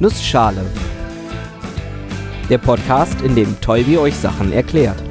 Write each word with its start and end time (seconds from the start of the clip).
Nussschale. 0.00 0.64
Der 2.48 2.58
Podcast, 2.58 3.20
in 3.22 3.34
dem 3.34 3.60
Tolbi 3.60 3.98
euch 3.98 4.14
Sachen 4.14 4.52
erklärt. 4.52 5.02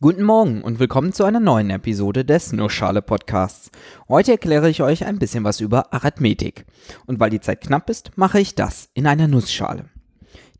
Guten 0.00 0.22
Morgen 0.22 0.62
und 0.62 0.78
willkommen 0.78 1.12
zu 1.12 1.24
einer 1.24 1.38
neuen 1.38 1.68
Episode 1.68 2.24
des 2.24 2.54
Nussschale 2.54 3.02
Podcasts. 3.02 3.70
Heute 4.08 4.32
erkläre 4.32 4.70
ich 4.70 4.80
euch 4.80 5.04
ein 5.04 5.18
bisschen 5.18 5.44
was 5.44 5.60
über 5.60 5.92
Arithmetik. 5.92 6.64
Und 7.04 7.20
weil 7.20 7.28
die 7.28 7.40
Zeit 7.40 7.60
knapp 7.60 7.90
ist, 7.90 8.12
mache 8.16 8.40
ich 8.40 8.54
das 8.54 8.88
in 8.94 9.06
einer 9.06 9.28
Nussschale. 9.28 9.90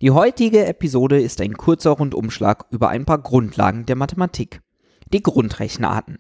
Die 0.03 0.11
heutige 0.11 0.67
Episode 0.67 1.19
ist 1.19 1.41
ein 1.41 1.55
kurzer 1.55 1.93
Rundumschlag 1.93 2.67
über 2.71 2.91
ein 2.91 3.07
paar 3.07 3.23
Grundlagen 3.23 3.87
der 3.87 3.97
Mathematik. 3.97 4.61
Die 5.15 5.23
Grundrechenarten. 5.23 6.19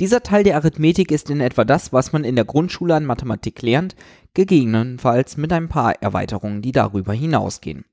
Dieser 0.00 0.22
Teil 0.22 0.44
der 0.44 0.56
Arithmetik 0.56 1.10
ist 1.10 1.30
in 1.30 1.40
etwa 1.40 1.64
das, 1.64 1.92
was 1.92 2.12
man 2.12 2.24
in 2.24 2.34
der 2.34 2.44
Grundschule 2.44 2.94
an 2.94 3.06
Mathematik 3.06 3.62
lernt, 3.62 3.94
gegebenenfalls 4.34 5.36
mit 5.36 5.52
ein 5.52 5.68
paar 5.68 6.02
Erweiterungen, 6.02 6.62
die 6.62 6.72
darüber 6.72 7.12
hinausgehen. 7.12 7.84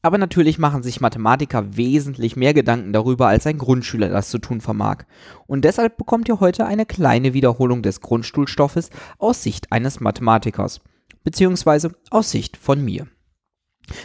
Aber 0.00 0.16
natürlich 0.16 0.58
machen 0.58 0.84
sich 0.84 1.00
Mathematiker 1.00 1.76
wesentlich 1.76 2.36
mehr 2.36 2.54
Gedanken 2.54 2.92
darüber, 2.92 3.26
als 3.26 3.46
ein 3.46 3.58
Grundschüler 3.58 4.08
das 4.08 4.30
zu 4.30 4.38
tun 4.38 4.60
vermag. 4.60 5.04
Und 5.46 5.64
deshalb 5.64 5.96
bekommt 5.96 6.28
ihr 6.28 6.38
heute 6.38 6.66
eine 6.66 6.86
kleine 6.86 7.34
Wiederholung 7.34 7.82
des 7.82 8.00
Grundschulstoffes 8.00 8.90
aus 9.18 9.42
Sicht 9.42 9.72
eines 9.72 9.98
Mathematikers, 9.98 10.80
beziehungsweise 11.24 11.96
aus 12.10 12.30
Sicht 12.30 12.56
von 12.56 12.84
mir. 12.84 13.08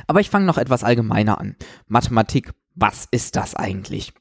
Aber 0.08 0.20
ich 0.20 0.32
fange 0.32 0.46
noch 0.46 0.58
etwas 0.58 0.84
allgemeiner 0.84 1.40
an. 1.40 1.56
Mathematik, 1.88 2.54
was 2.74 3.08
ist 3.12 3.36
das 3.36 3.56
eigentlich? 3.56 4.14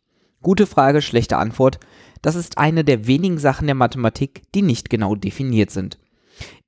Gute 0.43 0.67
Frage, 0.67 1.01
schlechte 1.01 1.39
Antwort. 1.39 1.79
Das 2.23 2.37
ist 2.37 2.57
eine 2.57 2.85
der 2.85 3.07
wenigen 3.07 3.39
Sachen 3.39 3.67
der 3.67 3.75
Mathematik, 3.75 4.43
die 4.55 4.63
nicht 4.63 4.91
genau 4.91 5.17
definiert 5.17 5.71
sind. 5.71 5.99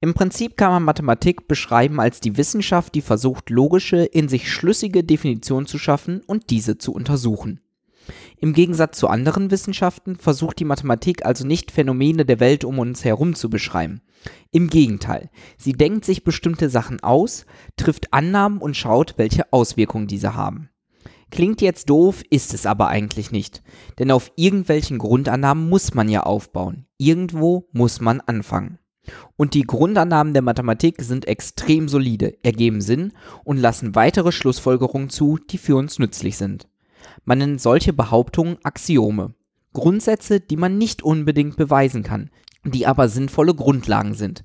Im 0.01 0.13
Prinzip 0.13 0.57
kann 0.57 0.71
man 0.71 0.83
Mathematik 0.83 1.49
beschreiben 1.49 2.01
als 2.01 2.21
die 2.21 2.37
Wissenschaft, 2.37 2.95
die 2.95 3.01
versucht, 3.01 3.51
logische, 3.51 4.05
in 4.05 4.29
sich 4.29 4.53
schlüssige 4.53 5.03
Definitionen 5.03 5.67
zu 5.67 5.79
schaffen 5.79 6.21
und 6.27 6.51
diese 6.51 6.77
zu 6.77 6.93
untersuchen. 6.93 7.61
Im 8.39 8.53
Gegensatz 8.53 8.99
zu 8.99 9.09
anderen 9.09 9.51
Wissenschaften 9.51 10.17
versucht 10.17 10.59
die 10.59 10.67
Mathematik 10.67 11.25
also 11.25 11.47
nicht 11.47 11.71
Phänomene 11.71 12.27
der 12.27 12.41
Welt 12.41 12.65
um 12.65 12.79
uns 12.79 13.05
herum 13.05 13.35
zu 13.35 13.49
beschreiben. 13.49 14.03
Im 14.51 14.69
Gegenteil, 14.69 15.31
sie 15.57 15.73
denkt 15.73 16.05
sich 16.05 16.25
bestimmte 16.25 16.69
Sachen 16.69 17.01
aus, 17.01 17.47
trifft 17.77 18.13
Annahmen 18.13 18.59
und 18.59 18.77
schaut, 18.77 19.15
welche 19.17 19.51
Auswirkungen 19.53 20.07
diese 20.07 20.35
haben. 20.35 20.69
Klingt 21.35 21.61
jetzt 21.61 21.91
doof, 21.91 22.23
ist 22.31 22.55
es 22.55 22.65
aber 22.65 22.87
eigentlich 22.87 23.33
nicht. 23.33 23.65
Denn 23.99 24.13
auf 24.13 24.31
irgendwelchen 24.37 24.99
Grundannahmen 24.99 25.69
muss 25.69 25.93
man 25.93 26.09
ja 26.09 26.23
aufbauen. 26.23 26.87
Irgendwo 26.97 27.67
muss 27.73 28.01
man 28.01 28.21
anfangen. 28.21 28.79
Und 29.35 29.55
die 29.55 29.63
Grundannahmen 29.63 30.33
der 30.33 30.43
Mathematik 30.43 31.03
sind 31.03 31.27
extrem 31.27 31.89
solide, 31.89 32.39
ergeben 32.45 32.81
Sinn 32.81 33.15
und 33.43 33.57
lassen 33.57 33.97
weitere 33.97 34.31
Schlussfolgerungen 34.31 35.11
zu, 35.11 35.37
die 35.51 35.59
für 35.59 35.75
uns 35.75 35.99
nützlich 35.99 36.37
sind. 36.37 36.69
Man 37.25 37.39
nennt 37.39 37.61
solche 37.61 37.93
Behauptungen 37.93 38.59
Axiome. 38.63 39.35
Grundsätze, 39.73 40.39
die 40.39 40.57
man 40.57 40.79
nicht 40.79 41.03
unbedingt 41.03 41.57
beweisen 41.57 42.05
kann, 42.05 42.31
die 42.65 42.87
aber 42.87 43.09
sinnvolle 43.09 43.55
Grundlagen 43.55 44.15
sind. 44.15 44.45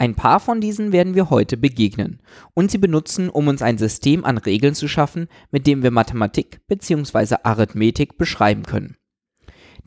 Ein 0.00 0.14
paar 0.14 0.38
von 0.38 0.60
diesen 0.60 0.92
werden 0.92 1.16
wir 1.16 1.28
heute 1.28 1.56
begegnen 1.56 2.20
und 2.54 2.70
sie 2.70 2.78
benutzen, 2.78 3.28
um 3.28 3.48
uns 3.48 3.62
ein 3.62 3.78
System 3.78 4.24
an 4.24 4.38
Regeln 4.38 4.76
zu 4.76 4.86
schaffen, 4.86 5.26
mit 5.50 5.66
dem 5.66 5.82
wir 5.82 5.90
Mathematik 5.90 6.60
bzw. 6.68 7.38
Arithmetik 7.42 8.16
beschreiben 8.16 8.62
können. 8.62 8.96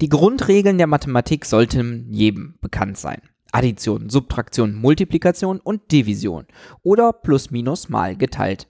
Die 0.02 0.09
Grundregeln 0.09 0.78
der 0.78 0.88
Mathematik 0.88 1.45
sollten 1.45 2.08
jedem 2.09 2.56
bekannt 2.59 2.98
sein. 2.98 3.22
Addition, 3.53 4.09
Subtraktion, 4.09 4.76
Multiplikation 4.76 5.62
und 5.62 5.90
Division 5.94 6.46
oder 6.84 7.14
plus 7.14 7.50
minus 7.50 7.88
mal 7.88 8.18
geteilt. 8.18 8.68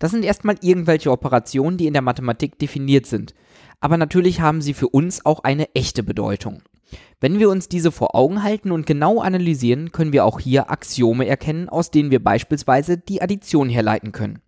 Das 0.00 0.10
sind 0.10 0.24
erstmal 0.24 0.56
irgendwelche 0.60 1.12
Operationen, 1.12 1.78
die 1.78 1.86
in 1.86 1.92
der 1.92 2.02
Mathematik 2.02 2.58
definiert 2.58 3.06
sind, 3.06 3.32
aber 3.78 3.96
natürlich 3.96 4.40
haben 4.40 4.60
sie 4.60 4.74
für 4.74 4.88
uns 4.88 5.24
auch 5.24 5.44
eine 5.44 5.72
echte 5.76 6.02
Bedeutung. 6.02 6.62
Wenn 7.20 7.38
wir 7.38 7.48
uns 7.48 7.68
diese 7.68 7.90
vor 7.90 8.14
Augen 8.14 8.42
halten 8.42 8.70
und 8.70 8.86
genau 8.86 9.20
analysieren, 9.20 9.92
können 9.92 10.12
wir 10.12 10.24
auch 10.24 10.40
hier 10.40 10.70
Axiome 10.70 11.26
erkennen, 11.26 11.68
aus 11.68 11.90
denen 11.90 12.10
wir 12.10 12.22
beispielsweise 12.22 12.98
die 12.98 13.22
Addition 13.22 13.68
herleiten 13.68 14.12
können. 14.12 14.40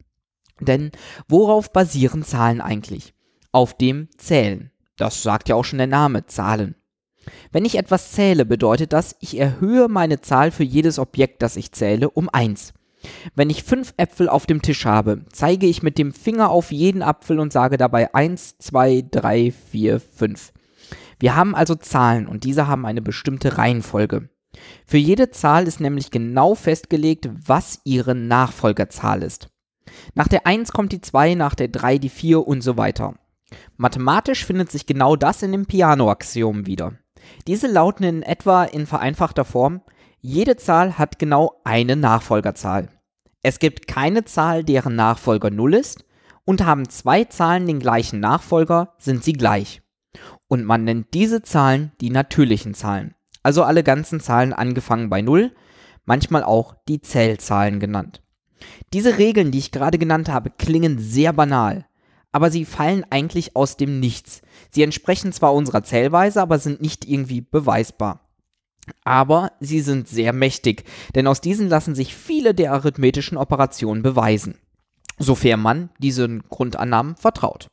Denn 0.61 0.91
worauf 1.29 1.73
basieren 1.73 2.23
Zahlen 2.23 2.61
eigentlich? 2.61 3.15
Auf 3.53 3.75
dem 3.75 4.09
Zählen. 4.17 4.71
Das 4.97 5.23
sagt 5.23 5.49
ja 5.49 5.55
auch 5.55 5.65
schon 5.65 5.79
der 5.79 5.87
Name, 5.87 6.27
Zahlen. 6.27 6.75
Wenn 7.53 7.65
ich 7.65 7.77
etwas 7.77 8.13
zähle, 8.13 8.45
bedeutet 8.45 8.93
das, 8.93 9.17
ich 9.21 9.39
erhöhe 9.39 9.89
meine 9.89 10.21
Zahl 10.21 10.51
für 10.51 10.63
jedes 10.63 10.99
Objekt, 10.99 11.43
das 11.43 11.57
ich 11.57 11.73
zähle, 11.73 12.11
um 12.11 12.29
1. 12.29 12.73
Wenn 13.35 13.51
ich 13.51 13.63
fünf 13.63 13.95
Äpfel 13.97 14.29
auf 14.29 14.47
dem 14.47 14.63
Tisch 14.63 14.85
habe, 14.85 15.25
zeige 15.33 15.67
ich 15.67 15.83
mit 15.83 15.99
dem 15.99 16.13
Finger 16.13 16.51
auf 16.51 16.73
jeden 16.73 17.03
Apfel 17.03 17.39
und 17.39 17.53
sage 17.53 17.77
dabei 17.77 18.15
1, 18.15 18.59
2, 18.59 19.07
3, 19.11 19.53
4, 19.53 20.01
5. 20.01 20.53
Wir 21.19 21.37
haben 21.37 21.55
also 21.55 21.75
Zahlen 21.75 22.27
und 22.27 22.45
diese 22.45 22.67
haben 22.67 22.87
eine 22.87 23.03
bestimmte 23.03 23.59
Reihenfolge. 23.59 24.29
Für 24.87 24.99
jede 24.99 25.31
Zahl 25.31 25.67
ist 25.67 25.81
nämlich 25.81 26.11
genau 26.11 26.55
festgelegt, 26.55 27.29
was 27.47 27.81
ihre 27.85 28.15
Nachfolgerzahl 28.15 29.23
ist. 29.23 29.49
Nach 30.15 30.29
der 30.29 30.47
1 30.47 30.73
kommt 30.73 30.93
die 30.93 31.01
2, 31.01 31.35
nach 31.35 31.55
der 31.55 31.69
3 31.69 31.99
die 31.99 32.09
4 32.09 32.47
und 32.47 32.63
so 32.63 32.77
weiter. 32.77 33.15
Mathematisch 33.77 34.45
findet 34.45 34.71
sich 34.71 34.87
genau 34.87 35.17
das 35.17 35.43
in 35.43 35.53
dem 35.53 35.67
Piano-Axiom 35.67 36.67
wieder. 36.67 36.95
Diese 37.47 37.67
lauten 37.67 38.05
in 38.05 38.23
etwa 38.23 38.65
in 38.65 38.87
vereinfachter 38.87 39.45
Form, 39.45 39.83
jede 40.21 40.57
Zahl 40.57 40.99
hat 40.99 41.19
genau 41.19 41.61
eine 41.65 41.97
Nachfolgerzahl. 41.97 42.89
Es 43.43 43.59
gibt 43.59 43.87
keine 43.87 44.25
Zahl, 44.25 44.65
deren 44.65 44.97
Nachfolger 44.97 45.51
0 45.51 45.75
ist, 45.75 46.05
und 46.45 46.65
haben 46.65 46.89
zwei 46.89 47.25
Zahlen 47.25 47.67
den 47.67 47.81
gleichen 47.81 48.21
Nachfolger, 48.21 48.95
sind 48.99 49.23
sie 49.23 49.33
gleich. 49.33 49.83
Und 50.49 50.65
man 50.65 50.85
nennt 50.85 51.15
diese 51.15 51.43
Zahlen 51.43 51.93
die 52.01 52.11
natürlichen 52.11 52.75
Zahlen. 52.75 53.15
Also 53.43 53.63
alle 53.63 53.83
ganzen 53.83 54.21
Zahlen 54.21 54.53
angefangen 54.53 55.09
bei 55.09 55.23
0, 55.23 55.53
manchmal 56.05 56.45
auch 56.45 56.75
die 56.89 57.01
Zählzahlen 57.01 57.81
genannt. 57.81 58.23
Diese 58.93 59.19
Regeln, 59.19 59.51
die 59.51 59.59
ich 59.59 59.73
gerade 59.73 59.99
genannt 59.99 60.29
habe, 60.29 60.51
klingen 60.51 60.99
sehr 60.99 61.33
banal, 61.33 61.87
aber 62.33 62.51
sie 62.51 62.65
fallen 62.65 63.05
eigentlich 63.11 63.57
aus 63.57 63.77
dem 63.77 64.01
Nichts. 64.01 64.43
Sie 64.71 64.83
entsprechen 64.83 65.33
zwar 65.33 65.55
unserer 65.55 65.83
Zählweise, 65.83 66.41
aber 66.41 66.59
sind 66.59 66.81
nicht 66.81 67.09
irgendwie 67.09 67.41
beweisbar. 67.41 68.21
Aber 69.05 69.53
sie 69.61 69.81
sind 69.81 70.09
sehr 70.09 70.33
mächtig, 70.33 70.85
denn 71.15 71.27
aus 71.27 71.41
diesen 71.41 71.69
lassen 71.69 71.95
sich 71.95 72.15
viele 72.15 72.55
der 72.55 72.73
arithmetischen 72.73 73.37
Operationen 73.37 74.03
beweisen, 74.03 74.59
sofern 75.19 75.61
man 75.61 75.91
diesen 75.99 76.43
Grundannahmen 76.49 77.17
vertraut. 77.17 77.69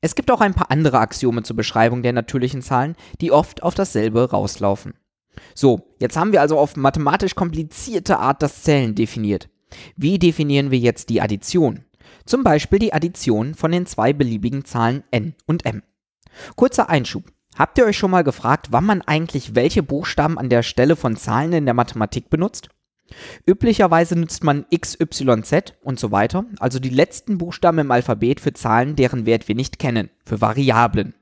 Es 0.00 0.14
gibt 0.14 0.30
auch 0.30 0.40
ein 0.40 0.54
paar 0.54 0.70
andere 0.70 0.98
Axiome 0.98 1.42
zur 1.42 1.56
Beschreibung 1.56 2.02
der 2.02 2.12
natürlichen 2.12 2.62
Zahlen, 2.62 2.96
die 3.20 3.32
oft 3.32 3.62
auf 3.62 3.74
dasselbe 3.74 4.30
rauslaufen. 4.30 4.94
So, 5.54 5.94
jetzt 5.98 6.16
haben 6.16 6.32
wir 6.32 6.40
also 6.40 6.58
auf 6.58 6.76
mathematisch 6.76 7.34
komplizierte 7.34 8.18
Art 8.18 8.42
das 8.42 8.62
Zählen 8.62 8.94
definiert. 8.94 9.48
Wie 9.96 10.18
definieren 10.18 10.70
wir 10.70 10.78
jetzt 10.78 11.08
die 11.08 11.20
Addition? 11.20 11.84
Zum 12.24 12.42
Beispiel 12.42 12.78
die 12.78 12.92
Addition 12.92 13.54
von 13.54 13.72
den 13.72 13.86
zwei 13.86 14.12
beliebigen 14.12 14.64
Zahlen 14.64 15.04
n 15.10 15.34
und 15.46 15.64
m. 15.66 15.82
Kurzer 16.54 16.88
Einschub. 16.88 17.24
Habt 17.56 17.78
ihr 17.78 17.86
euch 17.86 17.96
schon 17.96 18.10
mal 18.10 18.24
gefragt, 18.24 18.68
wann 18.70 18.84
man 18.84 19.02
eigentlich 19.02 19.54
welche 19.54 19.82
Buchstaben 19.82 20.38
an 20.38 20.50
der 20.50 20.62
Stelle 20.62 20.94
von 20.94 21.16
Zahlen 21.16 21.52
in 21.54 21.64
der 21.64 21.74
Mathematik 21.74 22.28
benutzt? 22.28 22.68
Üblicherweise 23.46 24.18
nutzt 24.18 24.42
man 24.44 24.66
X, 24.70 24.98
Y, 25.00 25.42
Z 25.44 25.76
und 25.82 25.98
so 25.98 26.10
weiter, 26.10 26.44
also 26.58 26.78
die 26.78 26.90
letzten 26.90 27.38
Buchstaben 27.38 27.78
im 27.78 27.90
Alphabet 27.90 28.40
für 28.40 28.52
Zahlen, 28.52 28.96
deren 28.96 29.26
Wert 29.26 29.48
wir 29.48 29.54
nicht 29.54 29.78
kennen, 29.78 30.10
für 30.24 30.40
Variablen. 30.40 31.14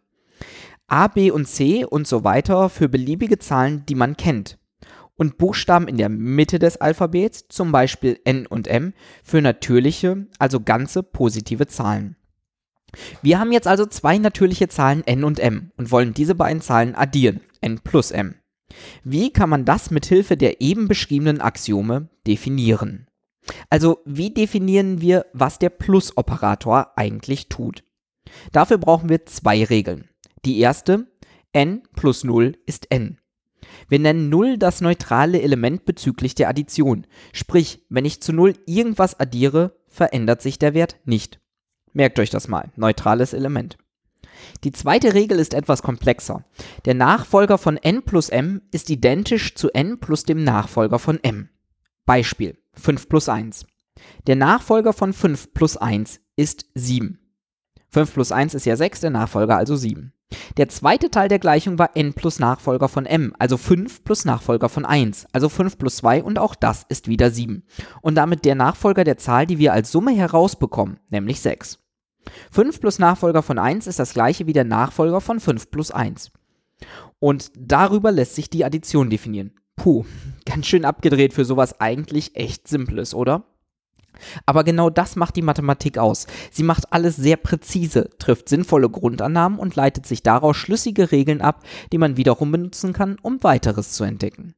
A, 0.87 1.09
B 1.09 1.31
und 1.31 1.47
C 1.47 1.84
und 1.84 2.06
so 2.06 2.25
weiter 2.25 2.69
für 2.69 2.89
beliebige 2.89 3.39
Zahlen, 3.39 3.84
die 3.87 3.94
man 3.94 4.17
kennt. 4.17 4.59
Und 5.17 5.39
Buchstaben 5.39 5.87
in 5.87 5.97
der 5.97 6.09
Mitte 6.09 6.59
des 6.59 6.77
Alphabets, 6.78 7.47
zum 7.49 7.70
Beispiel 7.70 8.19
N 8.25 8.47
und 8.47 8.67
M, 8.67 8.94
für 9.23 9.41
natürliche, 9.41 10.26
also 10.38 10.61
ganze 10.61 11.03
positive 11.03 11.67
Zahlen. 11.69 12.17
Wir 13.23 13.38
haben 13.38 13.53
jetzt 13.53 13.67
also 13.67 13.87
zwei 13.87 14.19
natürliche 14.19 14.69
Zahlen 14.69 15.03
n 15.06 15.25
und 15.25 15.41
m 15.41 15.73
und 15.76 15.91
wollen 15.91 16.14
diese 16.14 16.35
beiden 16.35 16.61
Zahlen 16.61 16.94
addieren, 16.94 17.41
n 17.61 17.81
plus 17.81 18.11
m. 18.11 18.37
Wie 19.02 19.32
kann 19.32 19.50
man 19.50 19.64
das 19.64 19.90
mit 19.90 20.06
Hilfe 20.06 20.37
der 20.37 20.61
eben 20.61 20.88
beschriebenen 20.88 21.40
Axiome 21.40 22.08
definieren? 22.26 23.06
Also, 23.69 23.99
wie 24.06 24.31
definieren 24.31 25.00
wir, 25.00 25.26
was 25.32 25.58
der 25.58 25.69
Plus-Operator 25.69 26.96
eigentlich 26.96 27.49
tut? 27.49 27.84
Dafür 28.52 28.78
brauchen 28.78 29.08
wir 29.08 29.26
zwei 29.26 29.64
Regeln. 29.64 30.08
Die 30.44 30.58
erste, 30.61 31.06
n 31.52 31.82
plus 31.94 32.25
0 32.25 32.56
ist 32.66 32.90
n. 32.90 33.19
Wir 33.88 33.99
nennen 33.99 34.28
0 34.28 34.58
das 34.58 34.81
neutrale 34.81 35.40
Element 35.43 35.84
bezüglich 35.84 36.34
der 36.34 36.49
Addition. 36.49 37.06
Sprich, 37.32 37.84
wenn 37.88 38.05
ich 38.05 38.22
zu 38.22 38.32
0 38.32 38.55
irgendwas 38.67 39.19
addiere, 39.19 39.76
verändert 39.88 40.43
sich 40.43 40.58
der 40.58 40.75
Wert 40.75 40.96
nicht. 41.05 41.40
Merkt 41.93 42.19
euch 42.19 42.31
das 42.31 42.49
mal, 42.49 42.72
neutrales 42.76 43.32
Element. 43.32 43.78
Die 44.64 44.72
zweite 44.72 45.14
Regel 45.14 45.38
ist 45.38 45.54
etwas 45.54 45.82
komplexer. 45.82 46.44
Der 46.84 46.94
Nachfolger 46.94 47.58
von 47.58 47.76
n 47.76 48.02
plus 48.02 48.28
m 48.28 48.62
ist 48.70 48.90
identisch 48.90 49.54
zu 49.54 49.70
n 49.70 49.98
plus 50.00 50.25
dem 50.25 50.44
Nachfolger 50.44 50.98
von 50.98 51.19
m. 51.22 51.48
Beispiel 52.06 52.58
5 52.75 53.08
plus 53.08 53.28
1. 53.28 53.66
Der 54.26 54.36
Nachfolger 54.36 54.92
von 54.92 55.12
5 55.12 55.54
plus 55.54 55.76
1 55.76 56.20
ist 56.36 56.66
7. 56.75 57.19
5 57.90 58.12
plus 58.12 58.32
1 58.32 58.54
ist 58.54 58.66
ja 58.66 58.76
6, 58.76 59.00
der 59.00 59.10
Nachfolger 59.10 59.56
also 59.56 59.76
7. 59.76 60.12
Der 60.56 60.69
zweite 60.69 61.10
Teil 61.10 61.28
der 61.28 61.38
Gleichung 61.38 61.78
war 61.78 61.90
n 61.94 62.12
plus 62.12 62.38
Nachfolger 62.40 62.88
von 62.88 63.06
m, 63.06 63.34
also 63.38 63.56
5 63.56 64.02
plus 64.02 64.25
Nachfolger 64.25 64.69
von 64.69 64.84
1, 64.84 65.26
also 65.32 65.48
5 65.48 65.78
plus 65.78 65.96
2 65.96 66.25
und 66.25 66.38
auch 66.38 66.54
das 66.54 66.84
ist 66.88 67.08
wieder 67.08 67.31
7. 67.31 67.64
Und 68.02 68.16
damit 68.16 68.44
der 68.44 68.56
Nachfolger 68.56 69.04
der 69.04 69.19
Zahl, 69.19 69.46
die 69.46 69.58
wir 69.58 69.72
als 69.72 69.92
Summe 69.92 70.12
herausbekommen, 70.12 70.98
nämlich 71.10 71.40
6. 71.40 71.78
5 72.50 72.81
plus 72.81 72.99
Nachfolger 72.99 73.43
von 73.43 73.59
1 73.59 73.87
ist 73.87 73.99
das 73.99 74.15
gleiche 74.15 74.47
wie 74.47 74.53
der 74.53 74.65
Nachfolger 74.65 75.21
von 75.21 75.41
5 75.41 75.71
plus 75.71 75.91
1. 75.91 76.31
Und 77.19 77.53
darüber 77.56 78.12
lässt 78.12 78.35
sich 78.35 78.50
die 78.50 78.65
Addition 78.65 79.11
definieren. 79.11 79.53
Puh, 79.76 80.05
ganz 80.47 80.67
schön 80.67 80.85
abgedreht 80.85 81.32
für 81.32 81.44
sowas 81.44 81.81
eigentlich 81.81 82.37
echt 82.37 82.69
Simples, 82.69 83.15
oder? 83.15 83.44
Aber 84.47 84.62
genau 84.62 84.91
das 84.91 85.17
macht 85.17 85.37
die 85.37 85.43
Mathematik 85.43 85.99
aus. 85.99 86.26
Sie 86.53 86.62
macht 86.62 86.93
alles 86.93 87.17
sehr 87.17 87.37
präzise, 87.37 88.11
trifft 88.19 88.49
sinnvolle 88.49 88.88
Grundannahmen 88.88 89.59
und 89.59 89.75
leitet 89.75 90.06
sich 90.06 90.23
daraus 90.23 90.56
schlüssige 90.56 91.11
Regeln 91.11 91.41
ab, 91.41 91.65
die 91.93 91.99
man 91.99 92.17
wiederum 92.17 92.53
benutzen 92.53 92.93
kann, 92.93 93.17
um 93.23 93.43
weiteres 93.43 93.93
zu 93.93 94.05
entdecken. 94.05 94.55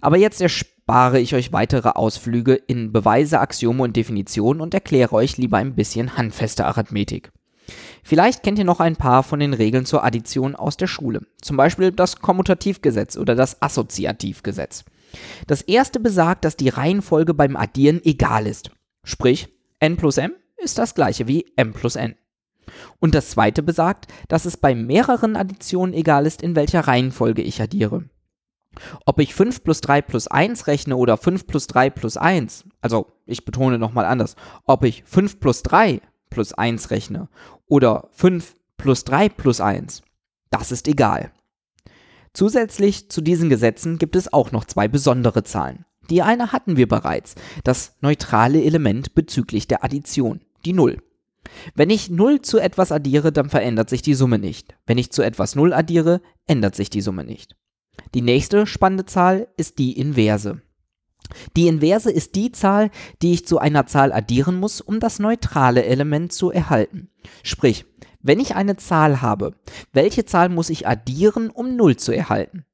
Aber 0.00 0.16
jetzt 0.16 0.40
erspare 0.88 1.20
ich 1.20 1.34
euch 1.34 1.52
weitere 1.52 1.90
Ausflüge 1.90 2.54
in 2.54 2.92
Beweise, 2.92 3.40
Axiome 3.40 3.82
und 3.82 3.94
Definitionen 3.94 4.62
und 4.62 4.72
erkläre 4.72 5.12
euch 5.12 5.36
lieber 5.36 5.58
ein 5.58 5.74
bisschen 5.74 6.16
handfeste 6.16 6.64
Arithmetik. 6.64 7.30
Vielleicht 8.02 8.42
kennt 8.42 8.58
ihr 8.58 8.64
noch 8.64 8.80
ein 8.80 8.96
paar 8.96 9.22
von 9.22 9.38
den 9.38 9.52
Regeln 9.52 9.84
zur 9.84 10.02
Addition 10.02 10.56
aus 10.56 10.78
der 10.78 10.86
Schule, 10.86 11.26
zum 11.42 11.58
Beispiel 11.58 11.92
das 11.92 12.20
Kommutativgesetz 12.20 13.18
oder 13.18 13.34
das 13.34 13.60
Assoziativgesetz. 13.60 14.86
Das 15.46 15.60
erste 15.60 16.00
besagt, 16.00 16.46
dass 16.46 16.56
die 16.56 16.70
Reihenfolge 16.70 17.34
beim 17.34 17.56
Addieren 17.56 18.00
egal 18.02 18.46
ist. 18.46 18.70
Sprich, 19.04 19.48
n 19.80 19.98
plus 19.98 20.16
m 20.16 20.32
ist 20.56 20.78
das 20.78 20.94
gleiche 20.94 21.28
wie 21.28 21.52
m 21.56 21.74
plus 21.74 21.96
n. 21.96 22.14
Und 22.98 23.14
das 23.14 23.28
zweite 23.28 23.62
besagt, 23.62 24.06
dass 24.28 24.46
es 24.46 24.56
bei 24.56 24.74
mehreren 24.74 25.36
Additionen 25.36 25.94
egal 25.94 26.24
ist, 26.24 26.40
in 26.40 26.56
welcher 26.56 26.80
Reihenfolge 26.80 27.42
ich 27.42 27.60
addiere. 27.60 28.04
Ob 29.06 29.20
ich 29.20 29.34
5 29.34 29.62
plus 29.62 29.80
3 29.80 30.02
plus 30.02 30.26
1 30.26 30.66
rechne 30.66 30.96
oder 30.96 31.16
5 31.16 31.46
plus 31.46 31.66
3 31.66 31.90
plus 31.90 32.16
1, 32.16 32.64
also 32.80 33.06
ich 33.26 33.44
betone 33.44 33.78
nochmal 33.78 34.04
anders, 34.04 34.36
ob 34.64 34.84
ich 34.84 35.04
5 35.04 35.40
plus 35.40 35.62
3 35.62 36.00
plus 36.30 36.52
1 36.52 36.90
rechne 36.90 37.28
oder 37.66 38.08
5 38.12 38.54
plus 38.76 39.04
3 39.04 39.28
plus 39.28 39.60
1, 39.60 40.02
das 40.50 40.72
ist 40.72 40.88
egal. 40.88 41.32
Zusätzlich 42.32 43.10
zu 43.10 43.20
diesen 43.20 43.48
Gesetzen 43.48 43.98
gibt 43.98 44.14
es 44.14 44.32
auch 44.32 44.52
noch 44.52 44.64
zwei 44.64 44.86
besondere 44.86 45.42
Zahlen. 45.42 45.84
Die 46.10 46.22
eine 46.22 46.52
hatten 46.52 46.76
wir 46.76 46.88
bereits, 46.88 47.34
das 47.64 47.96
neutrale 48.00 48.62
Element 48.62 49.14
bezüglich 49.14 49.66
der 49.68 49.84
Addition, 49.84 50.40
die 50.64 50.72
0. 50.72 50.98
Wenn 51.74 51.90
ich 51.90 52.10
0 52.10 52.42
zu 52.42 52.58
etwas 52.58 52.92
addiere, 52.92 53.32
dann 53.32 53.50
verändert 53.50 53.90
sich 53.90 54.02
die 54.02 54.14
Summe 54.14 54.38
nicht. 54.38 54.76
Wenn 54.86 54.98
ich 54.98 55.12
zu 55.12 55.22
etwas 55.22 55.54
0 55.54 55.72
addiere, 55.72 56.20
ändert 56.46 56.74
sich 56.74 56.90
die 56.90 57.00
Summe 57.00 57.24
nicht. 57.24 57.56
Die 58.14 58.22
nächste 58.22 58.66
spannende 58.66 59.06
Zahl 59.06 59.48
ist 59.56 59.78
die 59.78 59.98
Inverse. 59.98 60.60
Die 61.56 61.68
Inverse 61.68 62.10
ist 62.10 62.34
die 62.34 62.52
Zahl, 62.52 62.90
die 63.22 63.32
ich 63.32 63.46
zu 63.46 63.58
einer 63.58 63.86
Zahl 63.86 64.12
addieren 64.12 64.56
muss, 64.56 64.80
um 64.80 65.00
das 65.00 65.18
neutrale 65.18 65.84
Element 65.84 66.32
zu 66.32 66.50
erhalten. 66.50 67.10
Sprich, 67.42 67.84
wenn 68.20 68.40
ich 68.40 68.54
eine 68.54 68.76
Zahl 68.76 69.22
habe, 69.22 69.54
welche 69.92 70.24
Zahl 70.24 70.48
muss 70.48 70.70
ich 70.70 70.86
addieren, 70.86 71.50
um 71.50 71.76
0 71.76 71.96
zu 71.96 72.12
erhalten? 72.12 72.64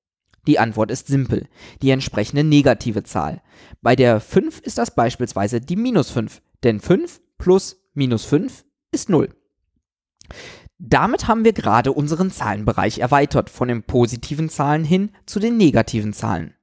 Die 0.47 0.59
Antwort 0.59 0.91
ist 0.91 1.07
simpel, 1.07 1.49
die 1.83 1.91
entsprechende 1.91 2.45
negative 2.45 3.03
Zahl. 3.03 3.43
Bei 3.81 3.97
der 3.97 4.21
5 4.21 4.61
ist 4.61 4.79
das 4.79 4.95
beispielsweise 4.95 5.61
die 5.61 5.77
minus 5.77 6.11
5, 6.11 6.43
denn 6.63 6.81
5 6.81 7.21
plus 7.39 7.77
minus 7.95 8.25
5 8.25 8.65
ist 8.91 9.09
0. 9.09 9.35
Damit 10.79 11.29
haben 11.29 11.45
wir 11.45 11.53
gerade 11.53 11.93
unseren 11.93 12.31
Zahlenbereich 12.31 12.99
erweitert, 12.99 13.49
von 13.49 13.69
den 13.69 13.85
positiven 13.85 14.49
Zahlen 14.49 14.85
hin 14.85 15.11
zu 15.27 15.39
den 15.39 15.57
negativen 15.57 16.13
Zahlen. 16.13 16.55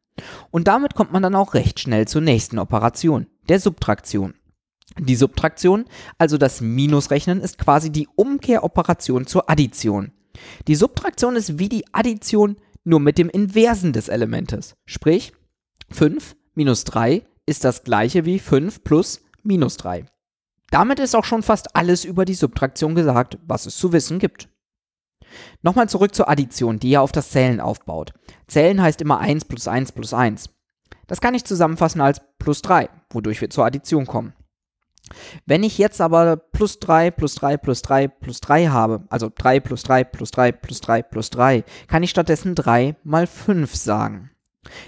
Und 0.51 0.67
damit 0.67 0.95
kommt 0.95 1.11
man 1.11 1.23
dann 1.23 1.35
auch 1.35 1.53
recht 1.53 1.79
schnell 1.79 2.07
zur 2.07 2.21
nächsten 2.21 2.59
Operation, 2.59 3.27
der 3.47 3.59
Subtraktion. 3.59 4.33
Die 4.99 5.15
Subtraktion, 5.15 5.85
also 6.17 6.37
das 6.37 6.59
Minusrechnen, 6.59 7.39
ist 7.39 7.57
quasi 7.57 7.91
die 7.91 8.09
Umkehroperation 8.15 9.25
zur 9.25 9.49
Addition. 9.49 10.11
Die 10.67 10.75
Subtraktion 10.75 11.35
ist 11.35 11.59
wie 11.59 11.69
die 11.69 11.85
Addition 11.93 12.57
nur 12.83 12.99
mit 12.99 13.17
dem 13.17 13.29
Inversen 13.29 13.93
des 13.93 14.09
Elementes. 14.09 14.75
Sprich, 14.85 15.33
5 15.91 16.35
minus 16.55 16.83
3 16.83 17.23
ist 17.45 17.63
das 17.63 17.83
gleiche 17.83 18.25
wie 18.25 18.39
5 18.39 18.83
plus 18.83 19.21
minus 19.43 19.77
3. 19.77 20.05
Damit 20.71 20.99
ist 20.99 21.15
auch 21.15 21.25
schon 21.25 21.43
fast 21.43 21.75
alles 21.75 22.05
über 22.05 22.25
die 22.25 22.33
Subtraktion 22.33 22.95
gesagt, 22.95 23.37
was 23.45 23.65
es 23.65 23.77
zu 23.77 23.93
wissen 23.93 24.19
gibt. 24.19 24.49
Nochmal 25.61 25.87
zurück 25.87 26.15
zur 26.15 26.29
Addition, 26.29 26.79
die 26.79 26.89
ja 26.91 27.01
auf 27.01 27.11
das 27.11 27.29
Zählen 27.29 27.59
aufbaut. 27.59 28.13
Zählen 28.47 28.81
heißt 28.81 29.01
immer 29.01 29.19
1 29.19 29.45
plus 29.45 29.67
1 29.67 29.91
plus 29.91 30.13
1. 30.13 30.49
Das 31.07 31.21
kann 31.21 31.35
ich 31.35 31.43
zusammenfassen 31.43 32.01
als 32.01 32.21
plus 32.39 32.61
3, 32.61 32.89
wodurch 33.11 33.41
wir 33.41 33.49
zur 33.49 33.65
Addition 33.65 34.07
kommen. 34.07 34.33
Wenn 35.45 35.63
ich 35.63 35.77
jetzt 35.77 35.99
aber 35.99 36.37
plus 36.37 36.79
3 36.79 37.11
plus 37.11 37.35
3 37.35 37.57
plus 37.57 37.81
3 37.81 38.07
plus 38.07 38.39
3 38.39 38.67
habe, 38.67 39.03
also 39.09 39.29
3 39.33 39.59
plus 39.59 39.83
3 39.83 40.05
plus 40.05 40.31
3 40.31 40.51
plus 40.53 40.81
3 40.81 41.03
plus 41.03 41.29
3, 41.31 41.63
kann 41.87 42.03
ich 42.03 42.09
stattdessen 42.09 42.55
3 42.55 42.95
mal 43.03 43.27
5 43.27 43.75
sagen. 43.75 44.30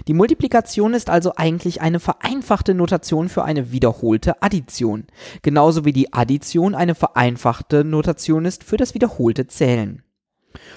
Die 0.06 0.14
Multiplikation 0.14 0.94
ist 0.94 1.10
also 1.10 1.32
eigentlich 1.36 1.80
eine 1.80 2.00
vereinfachte 2.00 2.74
Notation 2.74 3.28
für 3.28 3.44
eine 3.44 3.72
wiederholte 3.72 4.42
Addition, 4.42 5.06
genauso 5.42 5.84
wie 5.84 5.92
die 5.92 6.12
Addition 6.12 6.74
eine 6.74 6.94
vereinfachte 6.94 7.84
Notation 7.84 8.44
ist 8.44 8.64
für 8.64 8.76
das 8.76 8.94
wiederholte 8.94 9.46
Zählen. 9.46 10.02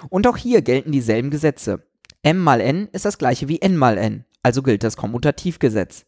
Und 0.10 0.26
auch 0.28 0.38
hier 0.38 0.62
gelten 0.62 0.92
dieselben 0.92 1.30
Gesetze. 1.30 1.84
m 2.24 2.40
mal 2.40 2.60
n 2.60 2.90
ist 2.92 3.06
das 3.06 3.18
gleiche 3.18 3.48
wie 3.48 3.62
n 3.62 3.78
mal 3.78 3.98
n, 3.98 4.26
also 4.42 4.64
gilt 4.64 4.84
das 4.84 4.98
Kommutativgesetz 4.98 6.06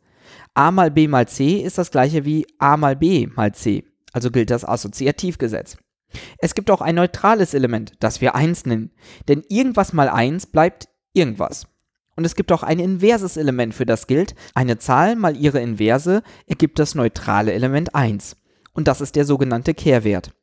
a 0.53 0.71
mal 0.71 0.91
b 0.91 1.07
mal 1.07 1.27
c 1.27 1.57
ist 1.57 1.77
das 1.77 1.91
gleiche 1.91 2.25
wie 2.25 2.45
a 2.57 2.77
mal 2.77 2.95
b 2.95 3.27
mal 3.27 3.53
c, 3.53 3.86
also 4.13 4.31
gilt 4.31 4.50
das 4.50 4.65
Assoziativgesetz. 4.65 5.77
Es 6.39 6.56
gibt 6.56 6.71
auch 6.71 6.81
ein 6.81 6.95
neutrales 6.95 7.53
Element, 7.53 7.94
das 8.00 8.19
wir 8.19 8.33
1 8.36 8.65
nennen, 8.65 8.91
denn 9.27 9.44
irgendwas 9.47 9.94
mal 9.94 10.09
1 10.09 10.47
bleibt 10.47 10.89
irgendwas. 11.13 11.68
Und 12.19 12.25
es 12.25 12.36
gibt 12.36 12.51
auch 12.51 12.63
ein 12.63 12.80
inverses 12.80 13.38
Element, 13.38 13.74
für 13.74 13.86
das 13.86 14.06
gilt, 14.06 14.36
eine 14.54 14.77
Zahl 14.77 15.16
mal 15.16 15.38
ihre 15.38 15.62
Inverse 15.62 16.21
ergibt 16.48 16.77
das 16.77 16.94
neutrale 16.94 17.53
Element 17.53 17.96
1. 17.96 18.36
Und 18.74 18.89
das 18.89 19.00
ist 19.00 19.15
der 19.15 19.24
sogenannte 19.24 19.74
Kehrwert. 19.74 20.34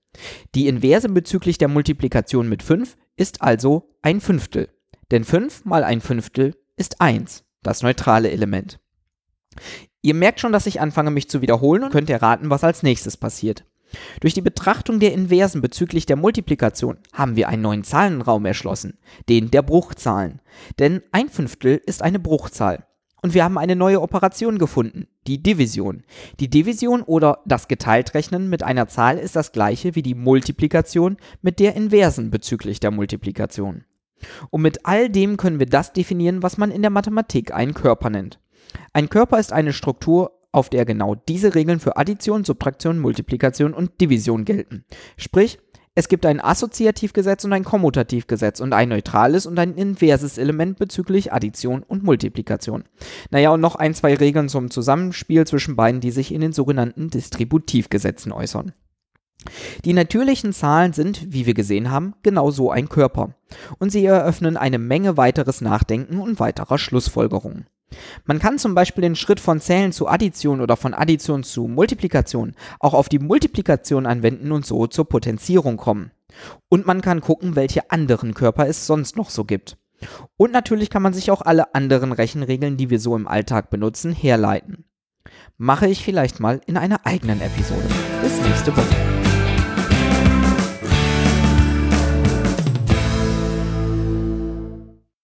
Die 0.54 0.68
Inverse 0.68 1.10
bezüglich 1.10 1.58
der 1.58 1.68
Multiplikation 1.68 2.48
mit 2.48 2.62
5 2.62 2.96
ist 3.18 3.42
also 3.42 3.94
ein 4.00 4.22
Fünftel. 4.22 4.70
Denn 5.10 5.22
5 5.22 5.66
mal 5.66 5.84
ein 5.84 6.00
Fünftel 6.00 6.54
ist 6.78 7.02
1, 7.02 7.44
das 7.62 7.82
neutrale 7.82 8.30
Element. 8.30 8.80
Ihr 10.00 10.14
merkt 10.14 10.40
schon, 10.40 10.52
dass 10.52 10.66
ich 10.66 10.80
anfange, 10.80 11.10
mich 11.10 11.28
zu 11.28 11.42
wiederholen 11.42 11.84
und 11.84 11.92
könnt 11.92 12.08
erraten, 12.08 12.48
was 12.48 12.64
als 12.64 12.84
nächstes 12.84 13.18
passiert. 13.18 13.66
Durch 14.20 14.34
die 14.34 14.42
Betrachtung 14.42 15.00
der 15.00 15.12
Inversen 15.12 15.60
bezüglich 15.60 16.06
der 16.06 16.16
Multiplikation 16.16 16.98
haben 17.12 17.36
wir 17.36 17.48
einen 17.48 17.62
neuen 17.62 17.84
Zahlenraum 17.84 18.44
erschlossen, 18.44 18.98
den 19.28 19.50
der 19.50 19.62
Bruchzahlen. 19.62 20.40
Denn 20.78 21.02
ein 21.12 21.28
Fünftel 21.28 21.80
ist 21.86 22.02
eine 22.02 22.18
Bruchzahl. 22.18 22.86
Und 23.22 23.34
wir 23.34 23.42
haben 23.42 23.58
eine 23.58 23.74
neue 23.74 24.02
Operation 24.02 24.58
gefunden, 24.58 25.08
die 25.26 25.42
Division. 25.42 26.04
Die 26.38 26.48
Division 26.48 27.02
oder 27.02 27.40
das 27.44 27.66
Geteiltrechnen 27.66 28.48
mit 28.48 28.62
einer 28.62 28.88
Zahl 28.88 29.18
ist 29.18 29.34
das 29.34 29.52
gleiche 29.52 29.94
wie 29.94 30.02
die 30.02 30.14
Multiplikation 30.14 31.16
mit 31.42 31.58
der 31.58 31.74
Inversen 31.74 32.30
bezüglich 32.30 32.78
der 32.78 32.90
Multiplikation. 32.90 33.84
Und 34.50 34.62
mit 34.62 34.86
all 34.86 35.08
dem 35.08 35.36
können 35.36 35.58
wir 35.58 35.66
das 35.66 35.92
definieren, 35.92 36.42
was 36.42 36.58
man 36.58 36.70
in 36.70 36.82
der 36.82 36.90
Mathematik 36.90 37.52
einen 37.52 37.74
Körper 37.74 38.10
nennt. 38.10 38.38
Ein 38.92 39.08
Körper 39.08 39.38
ist 39.38 39.52
eine 39.52 39.72
Struktur, 39.72 40.35
auf 40.56 40.70
der 40.70 40.86
genau 40.86 41.14
diese 41.14 41.54
Regeln 41.54 41.80
für 41.80 41.98
Addition, 41.98 42.44
Subtraktion, 42.44 42.98
Multiplikation 42.98 43.74
und 43.74 44.00
Division 44.00 44.46
gelten. 44.46 44.84
Sprich, 45.18 45.58
es 45.94 46.08
gibt 46.08 46.24
ein 46.24 46.40
Assoziativgesetz 46.40 47.44
und 47.44 47.52
ein 47.52 47.64
Kommutativgesetz 47.64 48.60
und 48.60 48.72
ein 48.72 48.88
neutrales 48.88 49.46
und 49.46 49.58
ein 49.58 49.74
inverses 49.74 50.38
Element 50.38 50.78
bezüglich 50.78 51.32
Addition 51.32 51.82
und 51.82 52.04
Multiplikation. 52.04 52.84
Naja, 53.30 53.50
und 53.50 53.60
noch 53.60 53.76
ein, 53.76 53.94
zwei 53.94 54.14
Regeln 54.14 54.48
zum 54.48 54.70
Zusammenspiel 54.70 55.46
zwischen 55.46 55.76
beiden, 55.76 56.00
die 56.00 56.10
sich 56.10 56.32
in 56.32 56.40
den 56.40 56.52
sogenannten 56.52 57.10
Distributivgesetzen 57.10 58.32
äußern. 58.32 58.72
Die 59.84 59.92
natürlichen 59.92 60.54
Zahlen 60.54 60.94
sind, 60.94 61.32
wie 61.32 61.44
wir 61.44 61.54
gesehen 61.54 61.90
haben, 61.90 62.14
genauso 62.22 62.70
ein 62.70 62.88
Körper. 62.88 63.34
Und 63.78 63.90
sie 63.90 64.04
eröffnen 64.04 64.56
eine 64.56 64.78
Menge 64.78 65.18
weiteres 65.18 65.60
Nachdenken 65.60 66.20
und 66.20 66.40
weiterer 66.40 66.78
Schlussfolgerungen. 66.78 67.66
Man 68.24 68.38
kann 68.38 68.58
zum 68.58 68.74
Beispiel 68.74 69.02
den 69.02 69.16
Schritt 69.16 69.40
von 69.40 69.60
Zählen 69.60 69.92
zu 69.92 70.08
Addition 70.08 70.60
oder 70.60 70.76
von 70.76 70.94
Addition 70.94 71.44
zu 71.44 71.68
Multiplikation 71.68 72.54
auch 72.80 72.94
auf 72.94 73.08
die 73.08 73.18
Multiplikation 73.18 74.06
anwenden 74.06 74.52
und 74.52 74.66
so 74.66 74.86
zur 74.86 75.08
Potenzierung 75.08 75.76
kommen. 75.76 76.10
Und 76.68 76.86
man 76.86 77.00
kann 77.00 77.20
gucken, 77.20 77.56
welche 77.56 77.90
anderen 77.90 78.34
Körper 78.34 78.66
es 78.66 78.86
sonst 78.86 79.16
noch 79.16 79.30
so 79.30 79.44
gibt. 79.44 79.78
Und 80.36 80.52
natürlich 80.52 80.90
kann 80.90 81.02
man 81.02 81.14
sich 81.14 81.30
auch 81.30 81.42
alle 81.42 81.74
anderen 81.74 82.12
Rechenregeln, 82.12 82.76
die 82.76 82.90
wir 82.90 83.00
so 83.00 83.16
im 83.16 83.26
Alltag 83.26 83.70
benutzen, 83.70 84.12
herleiten. 84.12 84.84
mache 85.56 85.86
ich 85.86 86.04
vielleicht 86.04 86.38
mal 86.38 86.60
in 86.66 86.76
einer 86.76 87.06
eigenen 87.06 87.40
Episode. 87.40 87.88
Bis 88.22 88.40
nächste 88.42 88.76
Woche. 88.76 89.15